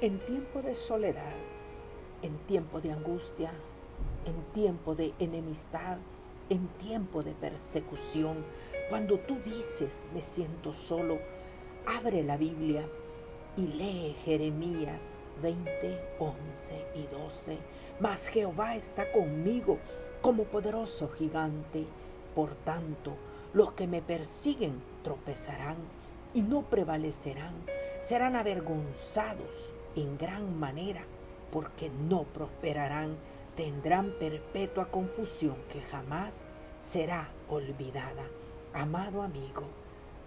[0.00, 1.34] En tiempo de soledad,
[2.22, 3.50] en tiempo de angustia,
[4.26, 5.98] en tiempo de enemistad,
[6.48, 8.44] en tiempo de persecución,
[8.90, 11.18] cuando tú dices, me siento solo,
[11.84, 12.88] abre la Biblia
[13.56, 17.58] y lee Jeremías 20, 11 y 12.
[17.98, 19.78] Mas Jehová está conmigo
[20.20, 21.86] como poderoso gigante.
[22.36, 23.16] Por tanto,
[23.52, 25.78] los que me persiguen tropezarán
[26.34, 27.54] y no prevalecerán.
[28.00, 31.02] Serán avergonzados en gran manera
[31.52, 33.16] porque no prosperarán.
[33.56, 36.46] Tendrán perpetua confusión que jamás
[36.80, 38.24] será olvidada.
[38.72, 39.64] Amado amigo,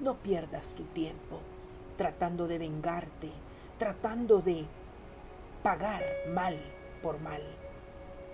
[0.00, 1.38] no pierdas tu tiempo
[1.96, 3.30] tratando de vengarte,
[3.78, 4.64] tratando de
[5.62, 6.02] pagar
[6.32, 6.56] mal
[7.02, 7.42] por mal.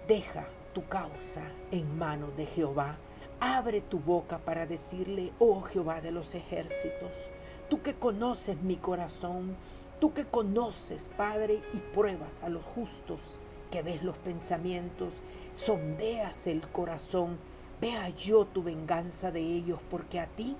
[0.06, 2.96] Deja tu causa en manos de Jehová.
[3.41, 7.28] Abre tu boca para decirle, oh Jehová de los ejércitos,
[7.68, 9.56] tú que conoces mi corazón,
[10.00, 15.14] tú que conoces, Padre, y pruebas a los justos, que ves los pensamientos,
[15.52, 17.39] sondeas el corazón,
[17.80, 20.56] Vea yo tu venganza de ellos, porque a ti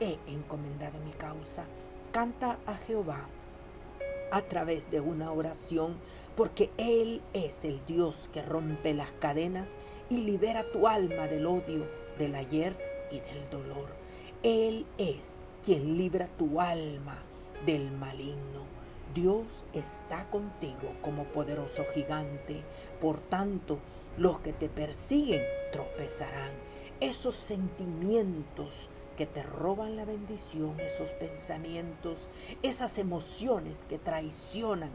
[0.00, 1.64] he encomendado mi causa.
[2.10, 3.28] Canta a Jehová
[4.32, 5.96] a través de una oración,
[6.36, 9.76] porque Él es el Dios que rompe las cadenas
[10.10, 11.86] y libera tu alma del odio,
[12.18, 12.76] del ayer
[13.12, 13.86] y del dolor.
[14.42, 17.18] Él es quien libra tu alma
[17.66, 18.66] del maligno.
[19.14, 22.62] Dios está contigo como poderoso gigante.
[23.00, 23.78] Por tanto,
[24.16, 25.42] los que te persiguen
[25.72, 26.50] tropezarán.
[27.00, 32.28] Esos sentimientos que te roban la bendición, esos pensamientos,
[32.62, 34.90] esas emociones que traicionan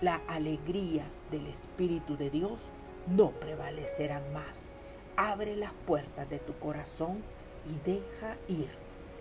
[0.00, 2.70] la alegría del Espíritu de Dios,
[3.06, 4.74] no prevalecerán más.
[5.16, 7.22] Abre las puertas de tu corazón
[7.66, 8.70] y deja ir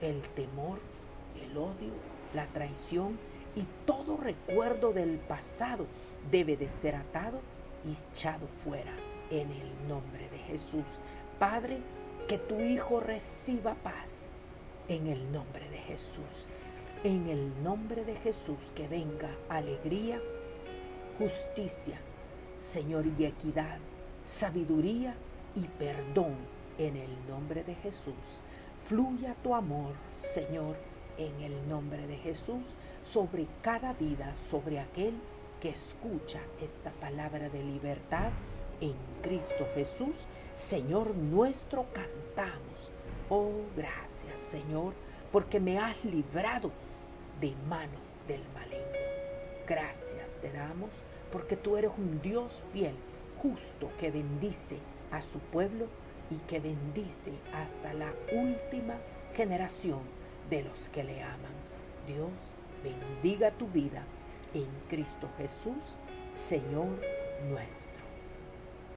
[0.02, 0.80] el temor,
[1.41, 1.93] el odio,
[2.33, 3.17] la traición
[3.55, 5.85] y todo recuerdo del pasado
[6.31, 7.41] debe de ser atado
[7.86, 8.94] y echado fuera
[9.30, 10.86] en el nombre de Jesús.
[11.38, 11.80] Padre,
[12.27, 14.33] que tu Hijo reciba paz
[14.87, 16.48] en el nombre de Jesús.
[17.04, 20.21] En el nombre de Jesús que venga alegría,
[21.17, 21.98] justicia,
[22.59, 23.80] Señor, y equidad,
[24.23, 25.15] sabiduría
[25.55, 26.36] y perdón
[26.77, 28.42] en el nombre de Jesús.
[28.86, 30.75] Fluya tu amor, Señor,
[31.19, 32.65] en el nombre de Jesús,
[33.03, 35.13] sobre cada vida, sobre aquel
[35.59, 38.31] que escucha esta palabra de libertad
[38.80, 40.15] en Cristo Jesús,
[40.55, 42.89] Señor nuestro, cantamos.
[43.30, 44.93] Oh, gracias, Señor,
[45.31, 46.71] porque me has librado
[47.41, 48.86] de mano del maligno.
[49.67, 50.89] Gracias te damos
[51.31, 52.95] porque tú eres un Dios fiel,
[53.41, 54.77] justo, que bendice
[55.11, 55.87] a su pueblo
[56.31, 58.95] y que bendice hasta la última
[59.36, 60.18] generación
[60.49, 61.54] de los que le aman.
[62.08, 62.32] Dios
[62.83, 64.04] bendiga tu vida
[64.54, 65.99] en Cristo Jesús,
[66.32, 66.99] Señor
[67.49, 68.08] nuestro.